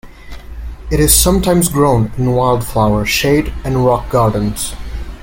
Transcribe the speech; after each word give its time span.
It 0.89 0.99
is 0.99 1.15
sometimes 1.15 1.69
grown 1.69 2.11
in 2.17 2.31
wildflower, 2.31 3.05
shade, 3.05 3.53
and 3.63 3.85
rock 3.85 4.09
gardens. 4.09 4.73